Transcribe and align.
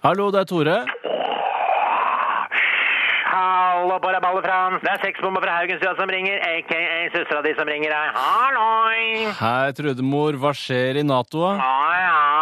Hallo, 0.00 0.30
det 0.32 0.38
er 0.40 0.46
Tore. 0.48 0.74
Hallo 3.30 3.98
på 4.00 4.12
deg, 4.14 4.22
Balle 4.24 4.40
Frans. 4.46 4.80
Det 4.80 4.88
er 4.94 5.02
sexbomber 5.02 5.44
fra 5.44 5.58
Haugenstua 5.58 5.92
som 5.98 6.08
ringer, 6.08 6.40
aka 6.40 6.78
søstera 7.12 7.42
di 7.44 7.52
som 7.58 7.68
ringer 7.68 7.92
deg. 7.92 8.16
Halloi! 8.16 9.28
Hei, 9.36 9.74
Trudemor. 9.76 10.38
Hva 10.40 10.54
skjer 10.56 11.02
i 11.02 11.04
Nato? 11.04 11.44
da? 11.44 11.52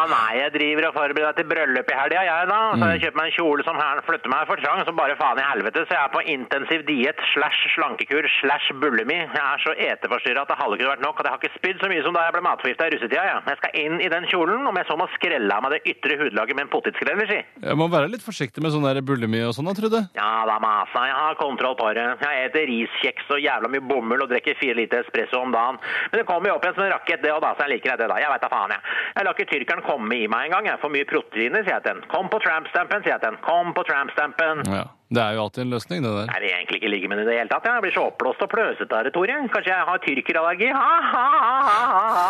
Ja, 0.08 0.14
ja, 0.14 0.24
nei, 0.28 0.40
jeg 0.40 0.52
driver 0.54 0.88
og 0.88 0.94
forbereder 0.96 1.28
meg 1.28 1.36
til 1.36 1.46
bryllup 1.48 1.90
i 1.92 1.96
helga, 1.96 2.22
jeg 2.24 2.48
da. 2.48 2.58
Så 2.78 2.88
jeg 2.92 3.00
kjøper 3.02 3.18
meg 3.18 3.28
en 3.28 3.36
kjole 3.36 3.64
som 3.66 3.78
her 3.80 4.00
flytter 4.06 4.32
meg 4.32 4.46
for 4.48 4.62
trang, 4.62 4.80
som 4.86 4.96
bare 4.96 5.16
faen 5.18 5.40
i 5.40 5.44
helvete. 5.44 5.84
Så 5.84 5.94
jeg 5.94 6.00
er 6.00 6.12
på 6.14 6.22
intensiv 6.34 6.84
diett 6.88 7.20
slash 7.32 7.68
slankekur 7.74 8.28
slash 8.38 8.72
bulimi. 8.80 9.18
Jeg 9.20 9.42
er 9.42 9.62
så 9.64 9.74
eteforstyrra 9.88 10.44
at 10.44 10.52
det 10.52 10.58
hadde 10.60 10.78
ikke 10.78 10.90
vært 10.92 11.04
nok, 11.04 11.20
og 11.20 11.28
jeg 11.28 11.34
har 11.34 11.42
ikke 11.42 11.58
spydd 11.58 11.82
så 11.82 11.90
mye 11.92 12.04
som 12.06 12.16
da 12.16 12.24
jeg 12.26 12.36
ble 12.36 12.44
matforgifta 12.46 12.88
i 12.88 12.94
russetida, 12.94 13.26
jeg. 13.28 13.42
Jeg 13.52 13.60
skal 13.60 13.78
inn 13.82 14.00
i 14.04 14.10
den 14.12 14.28
kjolen, 14.32 14.66
om 14.70 14.80
jeg 14.80 14.88
så 14.88 14.98
må 15.00 15.08
skrelle 15.16 15.58
av 15.58 15.64
meg 15.66 15.76
det 15.76 15.94
ytre 15.94 16.18
hudlaget 16.22 16.58
med 16.58 16.66
en 16.66 16.72
potetskreller, 16.72 17.32
si. 17.32 17.40
Jeg 17.68 17.80
må 17.80 17.90
være 17.92 18.12
litt 18.12 18.24
forsiktig 18.24 18.64
med 18.64 18.74
sånn 18.74 18.88
der 18.88 19.02
bulimi 19.04 19.42
og 19.44 19.54
sånn, 19.56 19.68
da, 19.68 19.76
Trude. 19.78 20.02
Ja 20.16 20.30
da, 20.48 20.56
masa. 20.62 21.04
Jeg 21.10 21.18
har 21.18 21.38
kontroll 21.38 21.76
på 21.78 21.90
det. 21.98 22.06
Jeg 22.24 22.48
eter 22.48 22.66
riskjeks 22.70 23.28
og 23.36 23.42
jævla 23.44 23.70
mye 23.70 23.84
bomull 23.84 24.24
og 24.24 24.32
drikker 24.32 24.56
fire 24.58 24.78
liter 24.78 25.04
espresso 25.04 25.42
om 25.42 25.52
dagen. 25.54 25.78
Men 26.10 26.22
det 26.22 26.26
kommer 26.28 26.50
jo 26.50 26.56
opp 26.56 26.66
igjen 26.66 26.78
som 26.78 26.86
en 26.86 26.94
rakett, 26.96 27.22
det 27.22 27.34
òg, 27.34 27.42
da, 27.44 27.52
så 27.54 27.66
jeg 27.66 27.76
liker 27.76 28.00
det 28.00 28.08
da. 28.10 28.18
Jeg 28.22 28.32
veit 28.32 28.44
da 28.46 28.50
faen, 28.50 28.74
jeg. 28.74 28.96
Jeg 29.18 29.26
lar 29.26 29.34
ikke 29.34 29.48
tyrkeren 29.50 29.82
komme 29.82 30.14
i 30.14 30.28
meg 30.30 30.46
engang. 30.46 30.68
Jeg 30.70 30.78
får 30.78 30.92
mye 30.94 31.06
proteiner, 31.10 31.64
sier 31.66 31.74
jeg 31.74 31.82
til 31.88 31.96
den. 31.96 32.04
Kom 32.12 32.28
på 32.30 32.38
trampstampen, 32.44 33.02
sier 33.02 33.16
jeg 33.16 33.22
til 33.24 33.32
den. 33.32 33.40
Kom 33.42 33.72
på 33.74 33.82
trampstampen. 33.88 34.62
Ja, 34.70 34.84
Det 35.10 35.22
er 35.24 35.32
jo 35.34 35.42
alltid 35.46 35.62
en 35.64 35.72
løsning, 35.72 36.02
det 36.04 36.12
der. 36.14 36.28
Jeg 36.30 36.42
vil 36.44 36.52
egentlig 36.54 36.78
ikke 36.78 36.90
ligge 36.92 37.08
med 37.10 37.18
det 37.18 37.24
i 37.24 37.28
det 37.32 37.36
hele 37.40 37.50
tatt. 37.50 37.66
Jeg 37.66 37.82
blir 37.82 37.94
så 37.96 38.04
oppblåst 38.12 38.44
og 38.46 38.50
pløsete 38.52 38.94
av 38.94 39.06
det, 39.08 39.12
Tore. 39.16 39.38
Kanskje 39.54 39.72
jeg 39.72 39.86
har 39.90 40.02
tyrkerallergi? 40.06 40.68
Ha, 40.70 40.94
ha, 41.12 41.24
ha, 41.42 41.58
ha, 41.66 42.06
ha. 42.18 42.26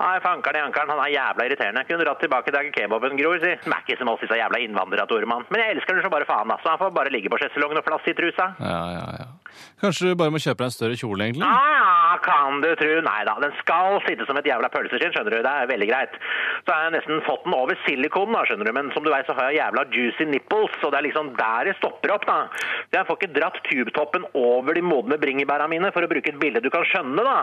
Nei, 0.00 0.14
fankeren 0.24 0.60
i 0.60 0.64
ankeren, 0.70 0.92
han 0.94 1.02
er 1.04 1.12
jævla 1.16 1.48
irriterende. 1.50 1.84
Kunne 1.90 2.06
dratt 2.06 2.22
tilbake 2.24 2.54
der 2.54 2.70
kebaben 2.72 3.18
gror, 3.20 3.36
si. 3.42 3.52
De 3.66 3.72
er 3.74 3.82
ikke 3.84 3.98
som 4.00 4.12
oss, 4.14 4.22
disse 4.24 4.38
jævla 4.40 4.62
innvandrere, 4.64 5.08
Toremann. 5.10 5.44
Men 5.52 5.64
jeg 5.66 5.76
elsker 5.76 5.98
den 5.98 6.06
så 6.06 6.12
bare 6.16 6.28
faen, 6.30 6.48
altså. 6.56 6.72
Han 6.72 6.80
får 6.84 6.94
bare 6.96 7.12
ligge 7.12 7.32
på 7.32 7.40
sjeselongen 7.42 7.82
og 7.82 7.84
plass 7.90 8.08
i 8.08 8.16
trusa. 8.16 8.52
Ja, 8.62 8.80
ja, 8.96 9.06
ja. 9.20 9.28
Kanskje 9.80 10.10
du 10.12 10.18
bare 10.20 10.32
må 10.32 10.40
kjøpe 10.40 10.62
deg 10.62 10.68
en 10.70 10.74
større 10.78 10.96
kjole, 11.00 11.26
egentlig? 11.28 11.44
Ja, 11.48 11.60
ja, 11.74 11.85
kan 12.26 12.60
du 12.64 12.68
tru. 12.78 12.92
Nei 13.06 13.20
da, 13.28 13.36
den 13.42 13.54
skal 13.60 14.00
sitte 14.06 14.26
som 14.28 14.38
et 14.40 14.48
jævla 14.48 14.70
pølseskinn, 14.72 15.14
skjønner 15.14 15.36
du. 15.36 15.40
Det 15.46 15.52
er 15.52 15.70
veldig 15.70 15.88
greit. 15.90 16.16
Så 16.66 16.74
har 16.74 16.86
jeg 16.86 16.96
nesten 16.96 17.22
fått 17.26 17.46
den 17.46 17.56
over 17.56 17.78
silikonen, 17.86 18.34
da, 18.36 18.44
skjønner 18.48 18.68
du. 18.68 18.74
Men 18.76 18.90
som 18.94 19.06
du 19.06 19.12
vet, 19.12 19.28
så 19.28 19.36
har 19.38 19.50
jeg 19.50 19.60
jævla 19.60 19.86
juicy 19.94 20.28
nipples, 20.30 20.76
og 20.82 20.92
det 20.92 21.00
er 21.00 21.06
liksom 21.08 21.32
der 21.38 21.70
det 21.70 21.76
stopper 21.80 22.14
opp, 22.16 22.26
da. 22.28 22.38
Så 22.90 22.98
jeg 22.98 23.08
får 23.08 23.20
ikke 23.20 23.34
dratt 23.38 23.60
tubetoppen 23.68 24.26
over 24.38 24.76
de 24.76 24.84
modne 24.84 25.18
bringebæra 25.22 25.68
mine, 25.70 25.92
for 25.94 26.06
å 26.06 26.10
bruke 26.10 26.32
et 26.32 26.40
bilde 26.42 26.62
du 26.64 26.70
kan 26.74 26.86
skjønne, 26.90 27.24
da. 27.26 27.38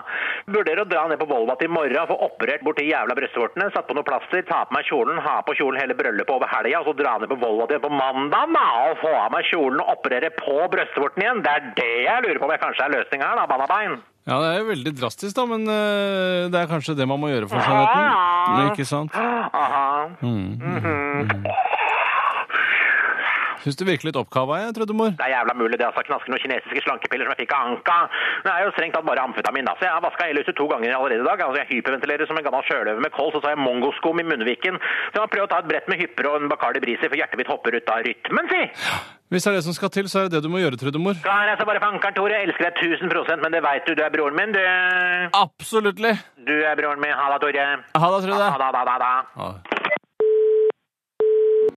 Vurderer 0.54 0.84
å 0.84 0.90
dra 0.90 1.06
ned 1.10 1.22
på 1.22 1.30
Volvat 1.32 1.64
i 1.66 1.72
morgen, 1.72 2.10
få 2.10 2.20
operert 2.28 2.64
bort 2.66 2.80
de 2.82 2.88
jævla 2.90 3.18
brystvortene, 3.18 3.70
satt 3.74 3.90
på 3.90 3.98
noe 3.98 4.08
plaster, 4.08 4.46
ta 4.50 4.64
på 4.68 4.78
meg 4.78 4.88
kjolen, 4.90 5.22
ha 5.24 5.40
på 5.48 5.58
kjolen 5.60 5.82
hele 5.82 5.98
bryllupet 5.98 6.36
over 6.36 6.52
helga, 6.52 6.82
og 6.82 6.92
så 6.92 6.98
dra 7.00 7.18
ned 7.22 7.32
på 7.32 7.40
Volva 7.44 7.70
til 7.72 7.84
på 7.84 7.92
mandag, 7.94 8.54
da, 8.54 8.66
og 8.90 9.00
få 9.04 9.14
av 9.24 9.32
meg 9.36 9.48
kjolen 9.52 9.84
og 9.84 9.94
operere 9.98 10.34
på 10.38 10.58
brystvorten 10.74 11.26
igjen. 11.26 11.44
Det 11.46 11.54
er 11.54 11.70
det 11.80 11.94
jeg 12.08 12.26
lurer 12.26 12.42
på 12.42 12.50
om 12.50 12.56
jeg 12.56 12.66
kanskje 12.66 12.88
er 12.88 12.98
løsninga 12.98 13.30
her, 13.30 13.40
da, 13.42 13.48
bannabein. 13.50 14.02
Ja, 14.24 14.38
det 14.40 14.50
er 14.54 14.62
jo 14.62 14.70
veldig 14.70 14.94
drastisk, 14.96 15.36
da, 15.36 15.44
men 15.50 15.68
uh, 15.68 16.48
det 16.52 16.60
er 16.62 16.70
kanskje 16.72 16.96
det 16.96 17.08
man 17.12 17.20
må 17.20 17.28
gjøre 17.34 17.50
for 17.52 17.60
sannheten. 17.60 18.04
Men 18.56 18.72
Ikke 18.72 18.88
sant? 18.88 19.12
Aha. 19.20 20.08
Mm. 20.24 21.44
Syns 23.64 23.78
du 23.80 23.86
virker 23.88 24.10
litt 24.10 24.18
oppkava, 24.20 24.58
jeg, 24.60 24.74
Trudemor. 24.76 25.14
Det 25.16 25.24
er 25.24 25.38
jævla 25.38 25.54
mulig 25.56 25.78
det, 25.80 25.86
altså. 25.88 26.04
Knasker 26.04 26.34
noen 26.34 26.42
kinesiske 26.44 26.84
slankepiller 26.84 27.28
som 27.28 27.36
jeg 27.36 27.46
fikk 27.46 27.54
av 27.56 27.70
Anka. 27.72 27.96
Det 28.44 28.52
er 28.52 28.66
jo 28.66 28.74
strengt 28.76 28.96
tatt 28.98 29.08
bare 29.08 29.24
amfetamin, 29.24 29.70
da. 29.70 29.76
Så 29.80 29.88
jeg 29.88 29.96
har 29.96 30.04
vaska 30.04 30.28
hele 30.28 30.44
huset 30.44 30.58
to 30.60 30.68
ganger 30.72 30.96
allerede 30.98 31.24
i 31.24 31.28
dag. 31.30 31.44
Altså, 31.46 31.62
jeg 31.62 31.70
hyperventilerer 31.78 32.28
som 32.28 32.40
en 32.40 32.48
gammel 32.48 32.68
sjøløve 32.68 33.04
med 33.06 33.16
kols, 33.16 33.38
og 33.38 33.40
så 33.40 33.52
har 33.52 33.56
jeg 33.56 33.64
mongoskum 33.64 34.20
i 34.20 34.28
munnviken. 34.28 34.80
Så 34.84 35.16
jeg 35.16 35.24
må 35.24 35.32
prøve 35.32 35.48
å 35.48 35.52
ta 35.54 35.62
et 35.64 35.72
brett 35.72 35.88
med 35.92 36.04
hypper 36.04 36.28
og 36.28 36.42
en 36.42 36.52
Bacardi 36.52 36.84
Brisi, 36.84 37.08
for 37.08 37.20
hjertet 37.20 37.40
mitt 37.40 37.52
hopper 37.52 37.80
ut 37.80 37.94
av 37.96 38.04
rytmen, 38.04 38.52
si! 38.52 38.64
Hvis 39.34 39.44
det 39.44 39.50
er 39.50 39.56
det 39.58 39.64
som 39.66 39.74
skal 39.74 39.90
til, 39.90 40.06
så 40.10 40.20
er 40.20 40.28
det 40.30 40.36
det 40.36 40.44
du 40.46 40.50
må 40.54 40.60
gjøre, 40.62 40.78
Trudemor. 40.78 41.18
Klar, 41.26 41.48
jeg 41.50 41.58
så 41.58 41.66
bare 41.66 41.82
fankeren, 41.82 42.14
Tore. 42.14 42.38
Jeg 42.38 42.52
elsker 42.52 42.70
deg 42.70 43.02
1000% 43.02 43.42
men 43.42 43.56
det 43.58 43.64
veit 43.66 43.88
du, 43.90 43.96
du 43.98 44.04
er 44.06 44.14
broren 44.14 44.38
min, 44.38 44.54
du. 44.54 44.62
Absolutt! 45.42 46.06
Du 46.46 46.54
er 46.54 46.78
broren 46.78 47.02
min. 47.02 47.18
Ha 47.18 47.32
det, 47.34 47.42
Tore. 47.42 47.70
Ha 47.98 48.12
det, 48.14 48.26
Trude. 48.28 48.44
Ha 48.44 48.58
ha, 48.62 48.72
ha 48.78 49.00
ha. 49.10 49.16
Ha. 49.42 49.73